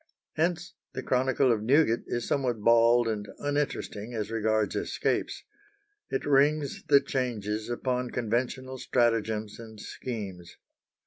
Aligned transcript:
Hence 0.33 0.73
the 0.93 1.03
chronicle 1.03 1.51
of 1.51 1.61
Newgate 1.61 2.05
is 2.07 2.27
somewhat 2.27 2.59
bald 2.61 3.07
and 3.07 3.27
uninteresting 3.37 4.15
as 4.15 4.31
regards 4.31 4.75
escapes. 4.75 5.43
It 6.09 6.25
rings 6.25 6.83
the 6.87 7.01
changes 7.01 7.69
upon 7.69 8.09
conventional 8.09 8.79
stratagems 8.79 9.59
and 9.59 9.79
schemes. 9.79 10.57